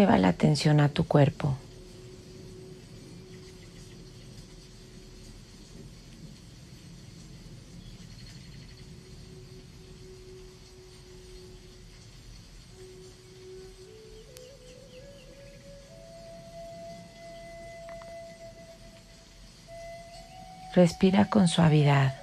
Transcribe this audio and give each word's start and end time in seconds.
Lleva 0.00 0.16
la 0.16 0.28
atención 0.28 0.80
a 0.80 0.88
tu 0.88 1.06
cuerpo. 1.06 1.58
Respira 20.74 21.26
con 21.26 21.46
suavidad. 21.46 22.19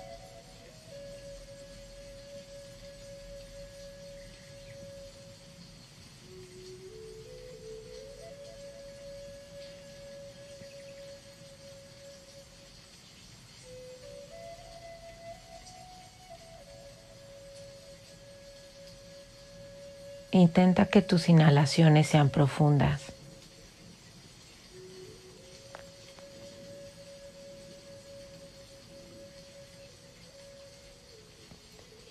Intenta 20.37 20.85
que 20.85 21.01
tus 21.01 21.29
inhalaciones 21.29 22.05
sean 22.05 22.29
profundas. 22.29 23.01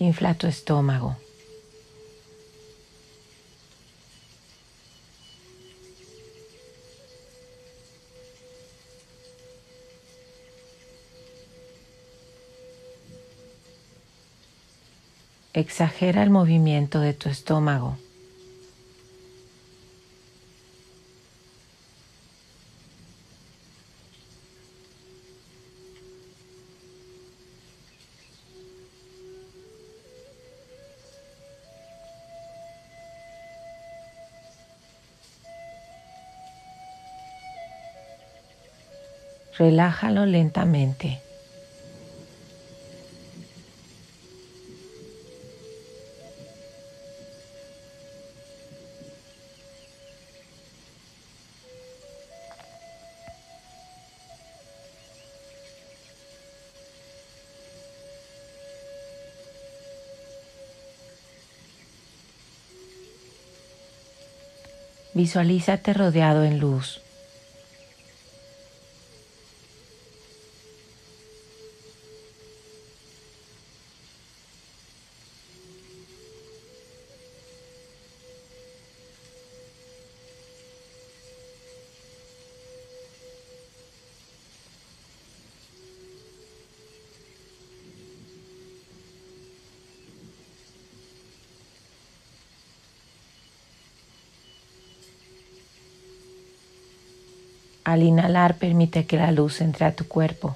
Infla 0.01 0.35
tu 0.35 0.49
estómago. 0.49 1.17
Exagera 15.53 16.25
el 16.25 16.31
movimiento 16.31 16.99
de 16.99 17.15
tu 17.15 17.29
estómago. 17.29 17.97
Relájalo 39.59 40.27
lentamente. 40.27 41.23
Visualízate 65.15 65.95
rodeado 65.95 66.45
en 66.45 66.61
luz. 66.61 67.06
Al 97.97 98.03
inhalar 98.03 98.57
permite 98.57 99.07
que 99.07 99.17
la 99.17 99.33
luz 99.33 99.63
entre 99.63 99.87
a 99.87 99.97
tu 99.97 100.07
cuerpo. 100.07 100.55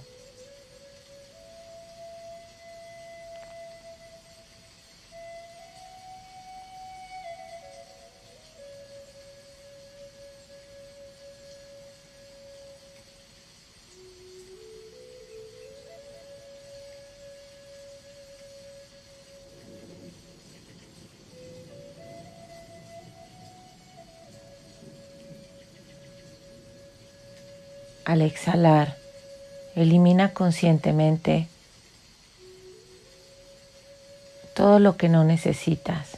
Al 28.10 28.22
exhalar, 28.22 28.97
elimina 29.76 30.34
conscientemente 30.34 31.47
todo 34.53 34.81
lo 34.81 34.97
que 34.97 35.09
no 35.09 35.22
necesitas. 35.22 36.09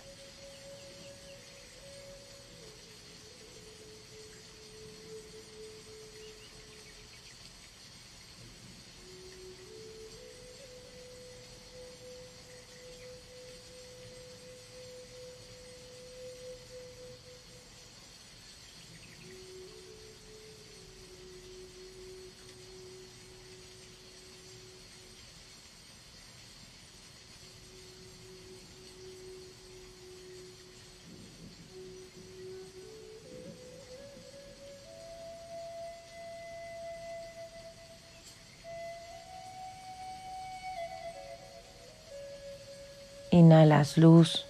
Inhalas 43.32 43.96
luz. 43.96 44.44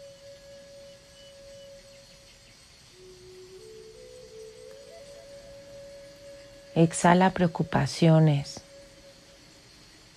Exhala 6.75 7.31
preocupaciones, 7.31 8.61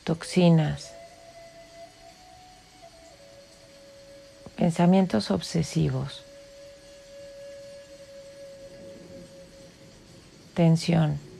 toxinas, 0.04 0.94
pensamientos 4.58 5.30
obsesivos, 5.30 6.24
tensión. 10.56 11.35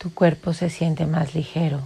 Tu 0.00 0.14
cuerpo 0.14 0.54
se 0.54 0.70
siente 0.70 1.04
más 1.04 1.34
ligero. 1.34 1.82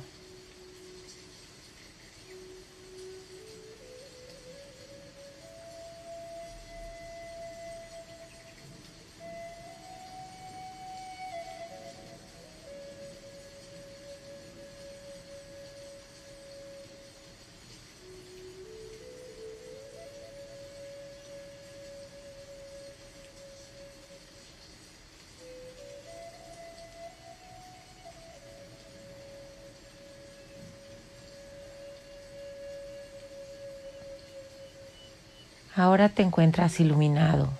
Ahora 35.84 36.08
te 36.08 36.22
encuentras 36.22 36.81
iluminado. 36.81 37.50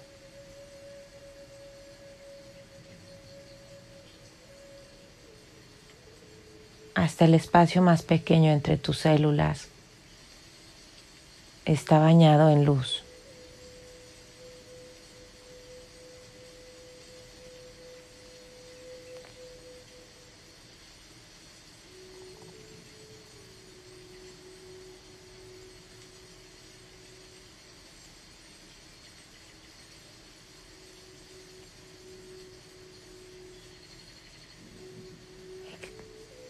Hasta 6.95 7.27
el 7.27 7.35
espacio 7.35 7.83
más 7.83 8.01
pequeño 8.01 8.51
entre 8.51 8.79
tus 8.79 8.97
células 9.01 9.69
está 11.67 11.99
bañado 11.99 12.49
en 12.49 12.65
luz. 12.65 13.04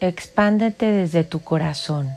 Expándete 0.07 0.85
desde 0.85 1.25
tu 1.25 1.41
corazón. 1.43 2.15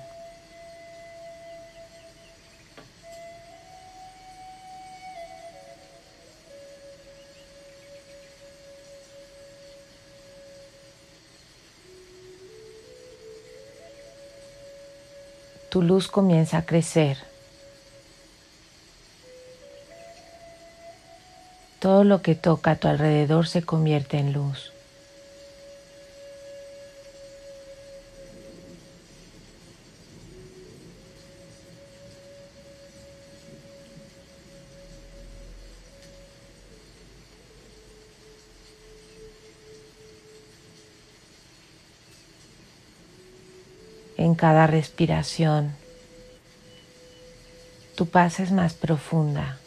Tu 15.69 15.81
luz 15.81 16.10
comienza 16.10 16.57
a 16.57 16.66
crecer. 16.66 17.16
Todo 21.80 22.04
lo 22.04 22.22
que 22.22 22.36
toca 22.36 22.72
a 22.72 22.75
tu 22.75 22.90
alrededor 22.90 23.48
se 23.48 23.62
convierte 23.62 24.18
en 24.18 24.33
luz. 24.33 24.74
Cada 44.38 44.68
respiración. 44.68 45.75
Tu 47.95 48.06
paz 48.06 48.39
es 48.39 48.51
más 48.51 48.74
profunda. 48.74 49.57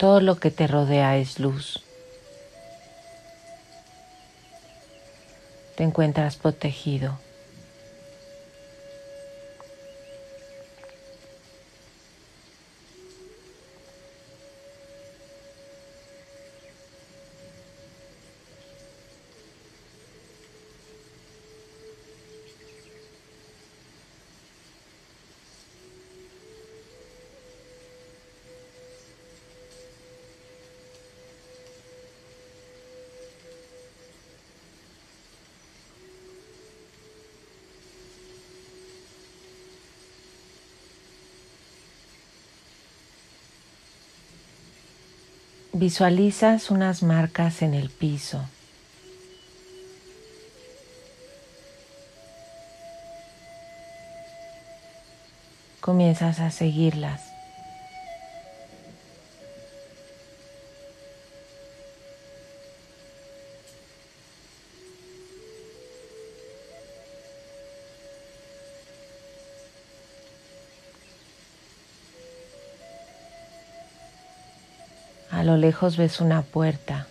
Todo 0.00 0.22
lo 0.22 0.36
que 0.36 0.50
te 0.50 0.66
rodea 0.66 1.18
es 1.18 1.38
luz. 1.38 1.82
Te 5.76 5.84
encuentras 5.84 6.36
protegido. 6.36 7.18
Visualizas 45.80 46.70
unas 46.70 47.02
marcas 47.02 47.62
en 47.62 47.72
el 47.72 47.88
piso. 47.88 48.44
Comienzas 55.80 56.38
a 56.40 56.50
seguirlas. 56.50 57.29
A 75.40 75.42
lo 75.42 75.56
lejos 75.56 75.96
ves 75.96 76.20
una 76.20 76.42
puerta. 76.42 77.06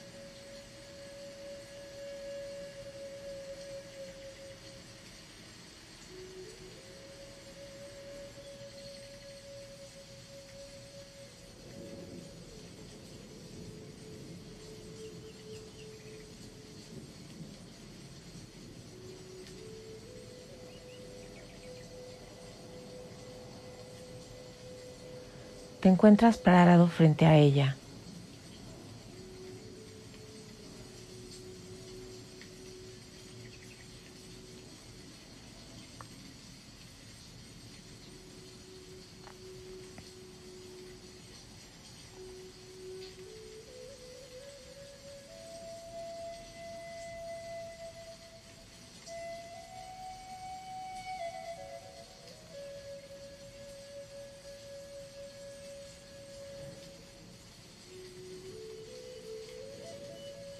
Te 25.79 25.89
encuentras 25.89 26.37
parado 26.37 26.89
frente 26.89 27.25
a 27.25 27.35
ella. 27.35 27.78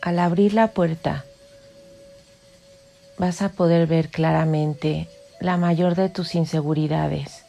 Al 0.10 0.18
abrir 0.18 0.56
la 0.56 0.70
puerta, 0.70 1.24
vas 3.20 3.44
a 3.44 3.50
poder 3.50 3.86
ver 3.86 4.10
claramente 4.10 5.08
la 5.40 5.56
mayor 5.56 5.94
de 5.94 6.10
tus 6.10 6.34
inseguridades. 6.34 7.46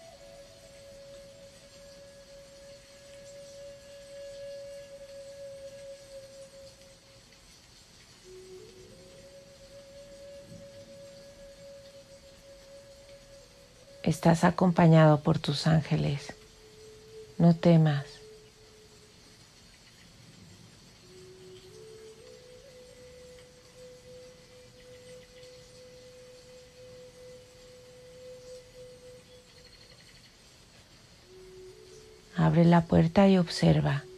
Estás 14.02 14.44
acompañado 14.44 15.20
por 15.20 15.38
tus 15.38 15.66
ángeles. 15.66 16.34
No 17.38 17.56
temas. 17.56 18.19
Puerta 32.90 33.28
y 33.28 33.38
observa. 33.38 34.09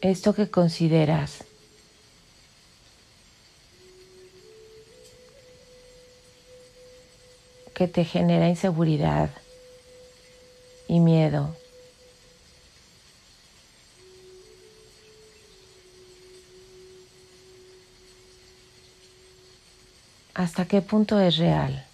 Esto 0.00 0.34
que 0.34 0.50
consideras 0.50 1.44
que 7.74 7.88
te 7.88 8.04
genera 8.04 8.48
inseguridad 8.48 9.30
y 10.88 11.00
miedo. 11.00 11.56
¿Hasta 20.34 20.66
qué 20.66 20.80
punto 20.80 21.20
es 21.20 21.36
real? 21.36 21.89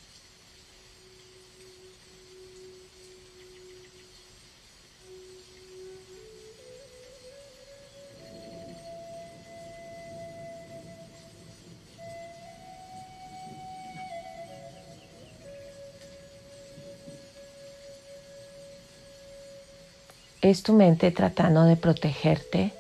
¿Es 20.47 20.62
tu 20.62 20.75
mente 20.75 21.11
tratando 21.11 21.65
de 21.65 21.75
protegerte? 21.75 22.71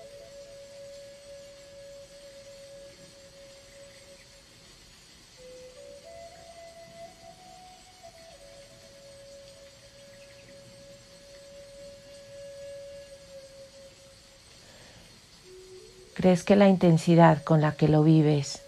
¿Crees 16.14 16.44
que 16.44 16.54
la 16.54 16.68
intensidad 16.68 17.42
con 17.42 17.60
la 17.60 17.72
que 17.72 17.88
lo 17.88 18.04
vives 18.04 18.65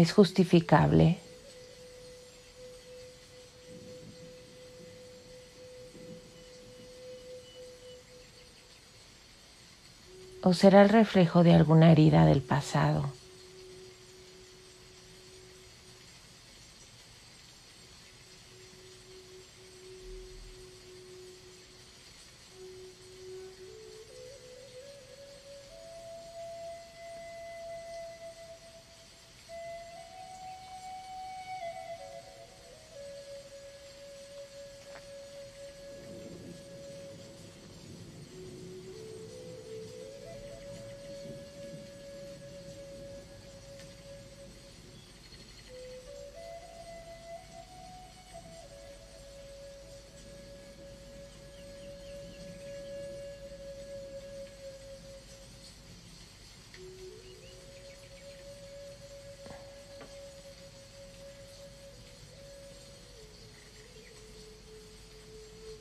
es 0.00 0.12
justificable. 0.12 1.18
o 10.42 10.54
será 10.54 10.82
el 10.82 10.90
reflejo 10.90 11.42
de 11.42 11.52
alguna 11.54 11.90
herida 11.90 12.24
del 12.24 12.40
pasado. 12.40 13.10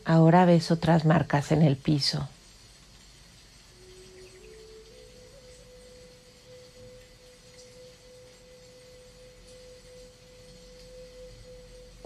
Ahora 0.06 0.46
ves 0.46 0.70
otras 0.70 1.04
marcas 1.04 1.52
en 1.52 1.64
el 1.64 1.78
piso. 1.78 2.30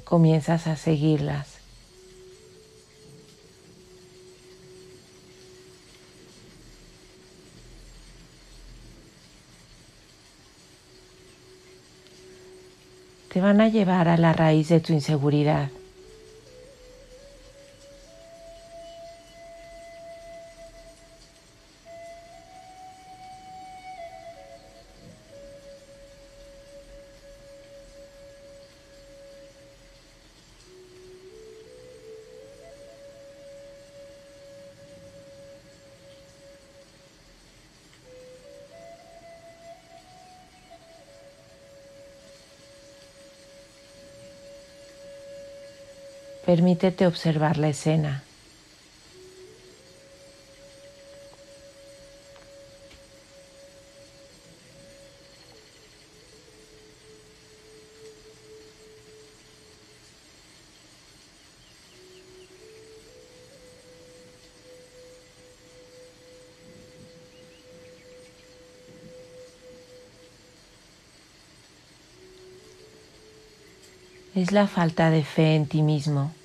Comienzas 0.06 0.66
a 0.66 0.78
seguirlas. 0.78 1.58
Te 13.32 13.42
van 13.42 13.62
a 13.62 13.68
llevar 13.68 14.08
a 14.08 14.18
la 14.18 14.34
raíz 14.34 14.70
de 14.70 14.80
tu 14.80 14.94
inseguridad. 14.94 15.70
Permítete 46.50 47.06
observar 47.06 47.58
la 47.58 47.70
escena. 47.70 48.24
es 74.36 74.52
la 74.54 74.68
falta 74.68 75.10
de 75.10 75.24
fe 75.24 75.56
en 75.56 75.68
ti 75.68 75.82
mismo. 75.82 76.39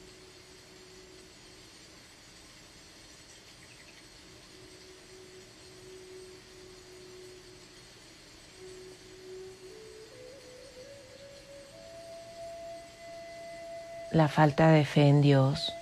La 14.14 14.28
falta 14.28 14.70
de 14.70 14.84
fe 14.84 15.08
en 15.08 15.22
Dios. 15.22 15.74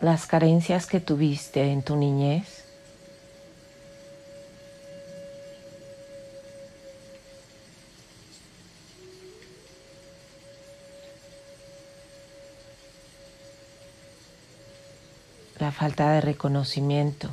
las 0.00 0.26
carencias 0.26 0.86
que 0.86 1.00
tuviste 1.00 1.72
en 1.72 1.82
tu 1.82 1.96
niñez. 1.96 2.55
Reconocimiento, 16.36 17.30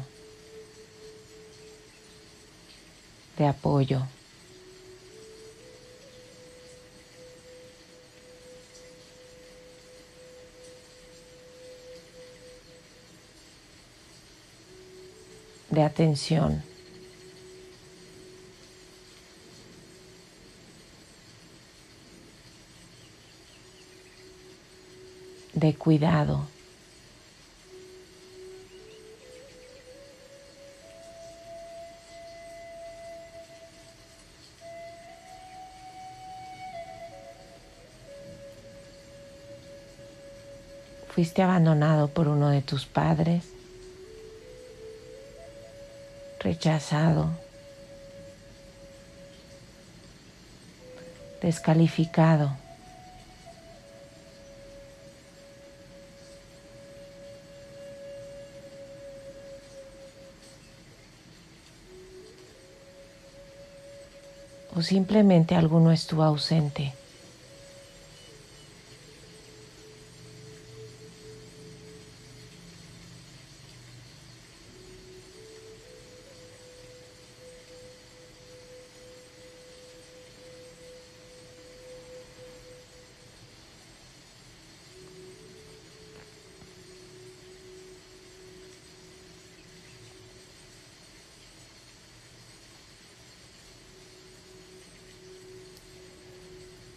de 3.37 3.45
apoyo. 3.45 4.01
de 15.69 15.81
atención. 15.81 16.63
de 25.53 25.73
cuidado. 25.75 26.52
Fuiste 41.23 41.41
abandonado 41.41 42.09
por 42.09 42.27
uno 42.27 42.49
de 42.49 42.61
tus 42.61 42.85
padres 42.85 43.45
rechazado, 46.41 47.29
descalificado. 51.41 52.51
O 64.75 64.81
simplemente 64.81 65.55
alguno 65.55 65.93
estuvo 65.93 66.23
ausente. 66.23 66.91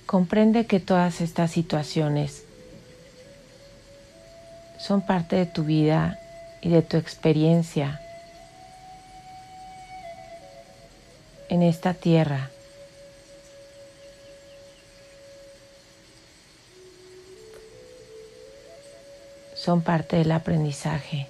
Comprende 0.07 0.67
que 0.67 0.79
todas 0.79 1.21
estas 1.21 1.51
situaciones 1.51 2.45
son 4.79 5.05
parte 5.05 5.35
de 5.35 5.47
tu 5.47 5.65
vida 5.65 6.19
y 6.63 6.69
de 6.69 6.83
tu 6.83 6.97
experiencia 6.97 8.01
en 11.49 11.63
esta 11.63 11.93
tierra. 11.93 12.51
Son 19.55 19.83
parte 19.83 20.17
del 20.17 20.31
aprendizaje. 20.31 21.27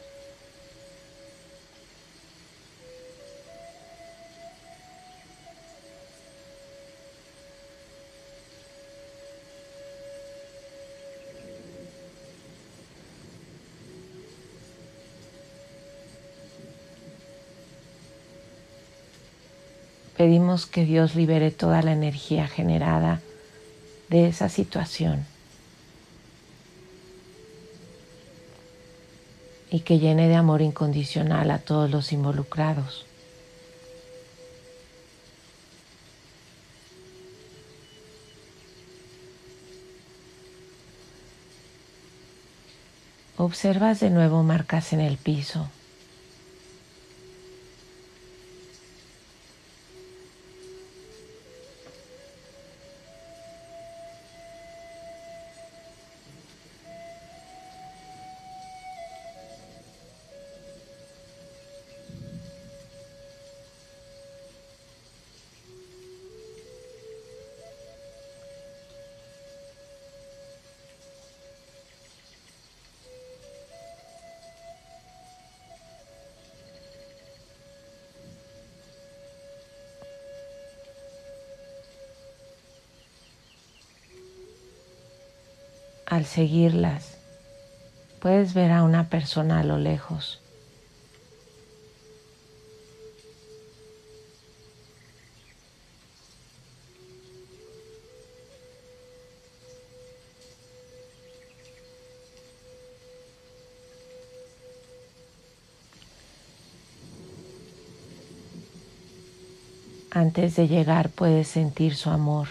Que 20.64 20.86
Dios 20.86 21.14
libere 21.14 21.50
toda 21.50 21.82
la 21.82 21.92
energía 21.92 22.48
generada 22.48 23.20
de 24.08 24.28
esa 24.28 24.48
situación 24.48 25.26
y 29.70 29.80
que 29.80 29.98
llene 29.98 30.28
de 30.28 30.36
amor 30.36 30.62
incondicional 30.62 31.50
a 31.50 31.58
todos 31.58 31.90
los 31.90 32.12
involucrados. 32.12 33.04
Observas 43.36 44.00
de 44.00 44.08
nuevo 44.08 44.42
marcas 44.42 44.94
en 44.94 45.00
el 45.00 45.18
piso. 45.18 45.68
Al 86.16 86.24
seguirlas, 86.24 87.18
puedes 88.20 88.54
ver 88.54 88.72
a 88.72 88.82
una 88.82 89.10
persona 89.10 89.60
a 89.60 89.64
lo 89.64 89.76
lejos. 89.76 90.40
Antes 110.10 110.56
de 110.56 110.66
llegar 110.66 111.10
puedes 111.10 111.46
sentir 111.46 111.94
su 111.94 112.08
amor. 112.08 112.48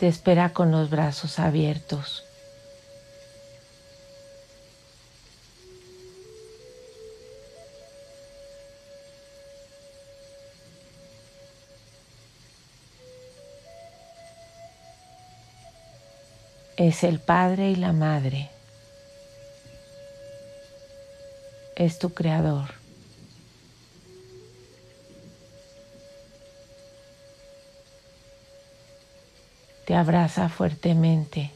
Te 0.00 0.08
espera 0.08 0.54
con 0.54 0.70
los 0.70 0.88
brazos 0.88 1.38
abiertos. 1.38 2.24
Es 16.78 17.04
el 17.04 17.20
Padre 17.20 17.72
y 17.72 17.76
la 17.76 17.92
Madre. 17.92 18.48
Es 21.76 21.98
tu 21.98 22.14
Creador. 22.14 22.79
Te 29.90 29.96
abraza 29.96 30.48
fuertemente. 30.48 31.50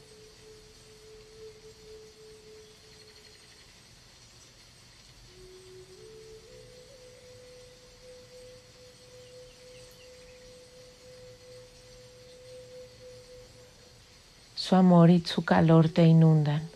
Su 14.53 14.75
amor 14.75 15.09
y 15.11 15.21
su 15.21 15.45
calor 15.45 15.87
te 15.87 16.03
inundan. 16.03 16.74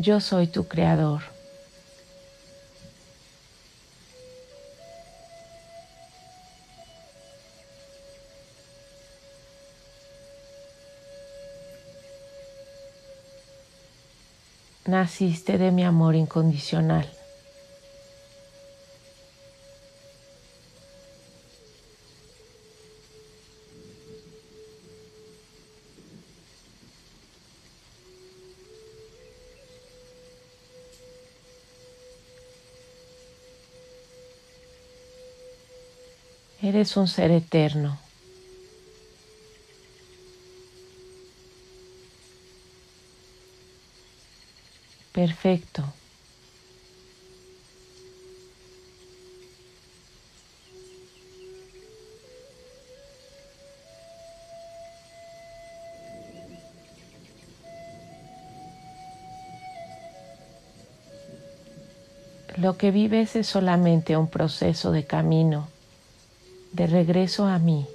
Yo 0.00 0.18
soy 0.18 0.46
tu 0.46 0.66
creador. 0.66 1.20
Naciste 14.86 15.58
de 15.58 15.70
mi 15.70 15.84
amor 15.84 16.16
incondicional. 16.16 17.19
Eres 36.70 36.96
un 36.96 37.08
ser 37.08 37.32
eterno. 37.32 37.98
Perfecto. 45.10 45.82
Lo 62.58 62.76
que 62.76 62.92
vives 62.92 63.34
es 63.34 63.48
solamente 63.48 64.16
un 64.16 64.28
proceso 64.28 64.92
de 64.92 65.04
camino 65.04 65.66
de 66.80 66.86
regreso 66.86 67.44
a 67.44 67.58
mí. 67.58 67.86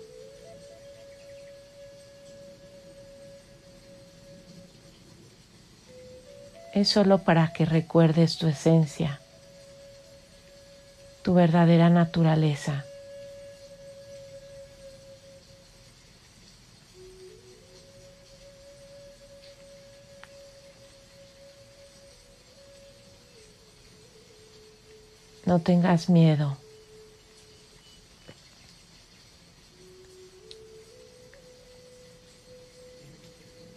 Es 6.72 6.90
solo 6.90 7.18
para 7.24 7.52
que 7.52 7.66
recuerdes 7.66 8.38
tu 8.38 8.48
esencia, 8.48 9.20
tu 11.24 11.34
verdadera 11.34 11.90
naturaleza. 11.90 12.86
No 25.48 25.60
tengas 25.60 26.08
miedo. 26.08 26.65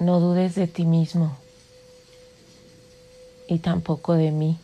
No 0.09 0.21
dudes 0.21 0.55
de 0.55 0.66
ti 0.66 0.87
mismo 0.87 1.37
y 3.47 3.59
tampoco 3.59 4.14
de 4.14 4.31
mí. 4.31 4.59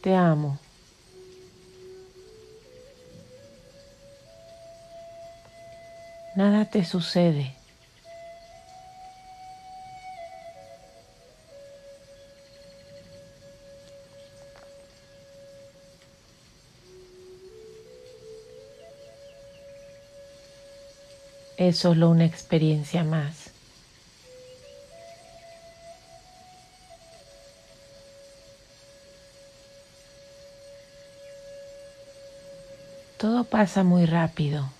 Te 0.00 0.14
amo. 0.14 0.60
Nada 6.36 6.64
te 6.64 6.84
sucede. 6.84 7.57
Es 21.58 21.76
solo 21.76 22.08
una 22.08 22.24
experiencia 22.24 23.02
más. 23.02 23.50
Todo 33.18 33.42
pasa 33.42 33.82
muy 33.82 34.06
rápido. 34.06 34.70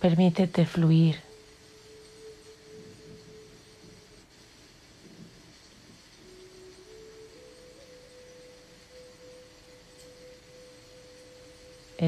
Permítete 0.00 0.64
fluir. 0.64 1.29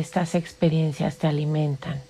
Estas 0.02 0.34
experiencias 0.34 1.16
te 1.16 1.28
alimentan. 1.28 2.02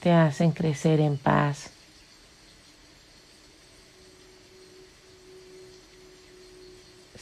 Te 0.00 0.10
hacen 0.10 0.52
crecer 0.52 1.00
en 1.00 1.18
paz. 1.18 1.68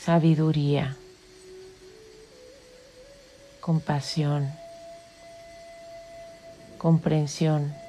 Sabiduría. 0.01 0.97
Compasión. 3.61 4.53
Comprensión. 6.79 7.88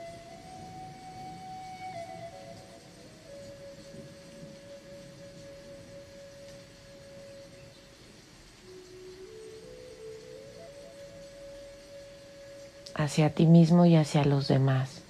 hacia 13.00 13.30
ti 13.30 13.46
mismo 13.46 13.86
y 13.86 13.96
hacia 13.96 14.26
los 14.26 14.50
demás. 14.50 15.02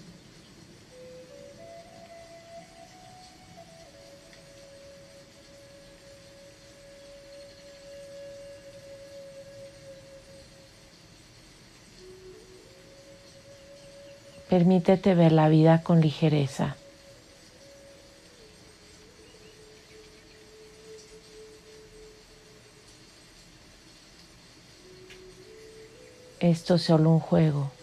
Permítete 14.49 15.15
ver 15.15 15.31
la 15.31 15.49
vida 15.49 15.81
con 15.81 15.99
ligereza. 15.99 16.75
Esto 26.39 26.75
es 26.75 26.83
solo 26.83 27.09
un 27.09 27.19
juego. 27.19 27.78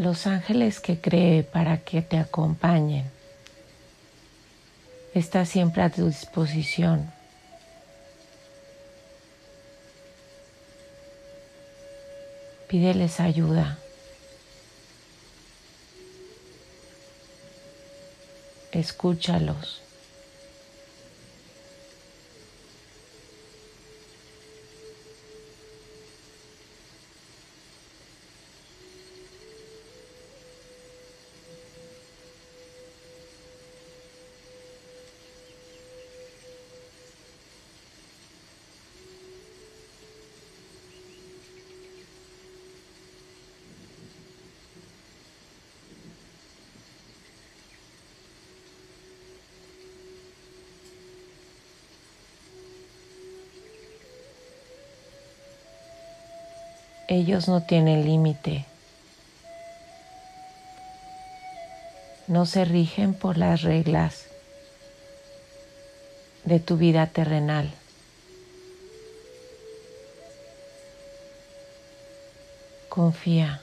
Los 0.00 0.26
ángeles 0.26 0.80
que 0.80 0.98
cree 0.98 1.42
para 1.42 1.76
que 1.76 2.00
te 2.00 2.16
acompañen. 2.16 3.04
Está 5.12 5.44
siempre 5.44 5.82
a 5.82 5.90
tu 5.90 6.06
disposición. 6.06 7.12
Pídeles 12.66 13.20
ayuda. 13.20 13.78
Escúchalos. 18.72 19.82
Ellos 57.10 57.48
no 57.48 57.60
tienen 57.60 58.04
límite. 58.04 58.64
No 62.28 62.46
se 62.46 62.64
rigen 62.64 63.14
por 63.14 63.36
las 63.36 63.62
reglas 63.62 64.26
de 66.44 66.60
tu 66.60 66.76
vida 66.76 67.08
terrenal. 67.08 67.68
Confía. 72.88 73.60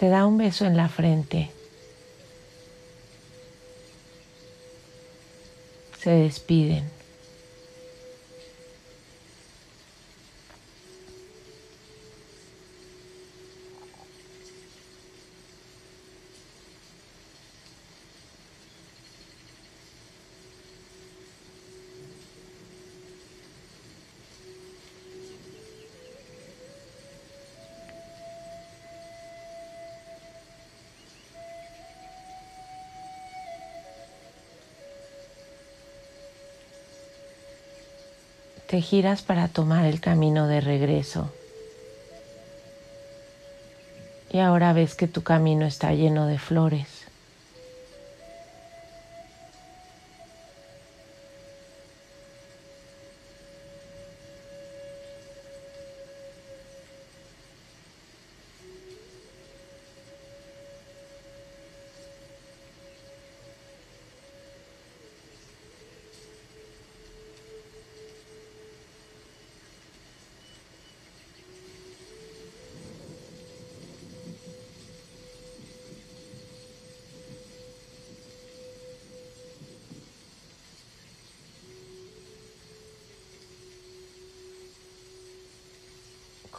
Te 0.00 0.08
da 0.08 0.24
un 0.24 0.38
beso 0.38 0.64
en 0.64 0.78
la 0.78 0.88
frente. 0.88 1.50
Se 5.98 6.08
despiden. 6.08 6.90
Te 38.70 38.80
giras 38.80 39.22
para 39.22 39.48
tomar 39.48 39.84
el 39.84 40.00
camino 40.00 40.46
de 40.46 40.60
regreso. 40.60 41.32
Y 44.30 44.38
ahora 44.38 44.72
ves 44.72 44.94
que 44.94 45.08
tu 45.08 45.24
camino 45.24 45.66
está 45.66 45.92
lleno 45.92 46.28
de 46.28 46.38
flores. 46.38 47.09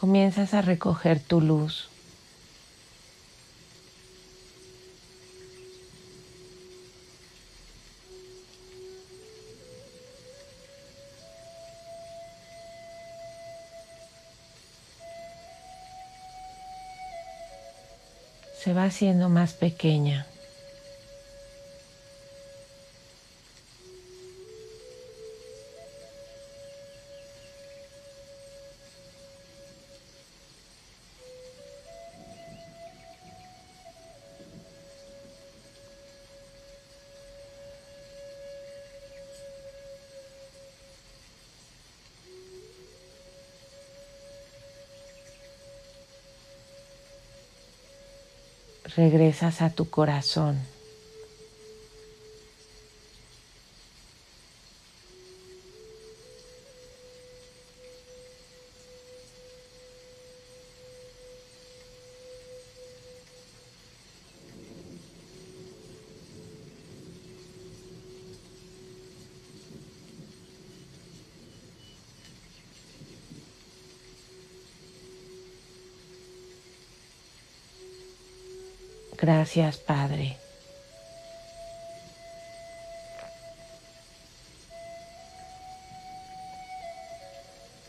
Comienzas 0.02 0.52
a 0.52 0.62
recoger 0.62 1.20
tu 1.20 1.40
luz. 1.40 1.88
se 18.58 18.72
va 18.72 18.84
haciendo 18.84 19.28
más 19.28 19.54
pequeña. 19.54 20.26
Regresas 48.96 49.62
a 49.62 49.70
tu 49.70 49.88
corazón. 49.88 50.58
Gracias, 79.22 79.76
Padre. 79.76 80.36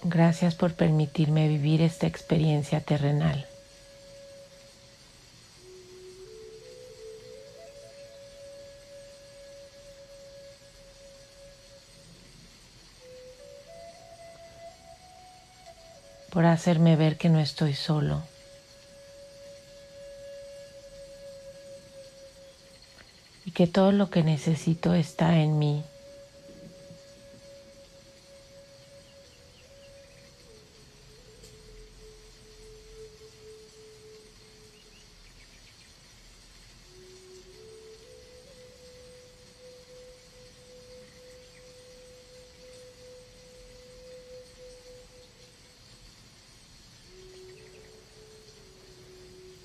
Gracias 0.04 0.54
por 0.54 0.76
permitirme 0.76 1.48
vivir 1.48 1.82
esta 1.82 2.06
experiencia 2.06 2.82
terrenal. 2.82 3.48
por 16.30 16.48
hacerme 16.48 16.96
ver 16.96 17.18
que 17.18 17.30
no 17.30 17.40
estoy 17.40 17.76
solo. 17.76 18.24
Que 23.54 23.68
todo 23.68 23.92
lo 23.92 24.10
que 24.10 24.24
necesito 24.24 24.94
está 24.94 25.40
en 25.40 25.60
mí. 25.60 25.84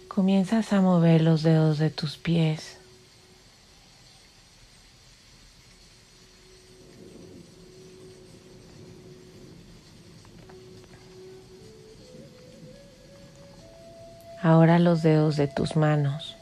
comienzas 0.08 0.72
a 0.72 0.80
mover 0.80 1.22
los 1.22 1.44
dedos 1.44 1.78
de 1.78 1.90
tus 1.90 2.16
pies. 2.16 2.77
Los 14.78 15.02
dedos 15.02 15.36
de 15.36 15.48
tus 15.48 15.74
manos. 15.74 16.36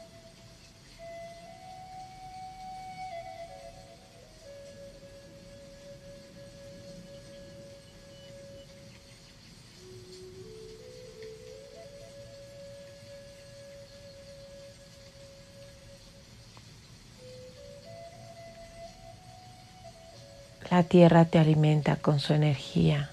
La 20.69 20.83
tierra 20.83 21.25
te 21.25 21.39
alimenta 21.39 21.95
con 21.95 22.19
su 22.19 22.33
energía. 22.33 23.09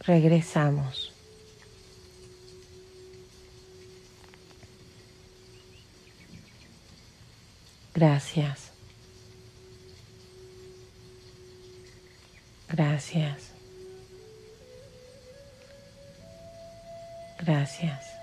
Regresamos. 0.00 1.12
Gracias. 7.94 8.70
Gracias. 12.68 13.52
Gracias. 17.38 18.17